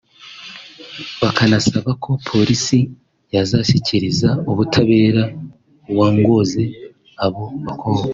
bakanasaba 1.21 1.91
ko 2.03 2.11
Polisi 2.29 2.79
yazashyikiriza 3.35 4.29
ubutabera 4.49 5.23
uwagonze 5.91 6.61
abo 7.25 7.45
bakobwa 7.65 8.07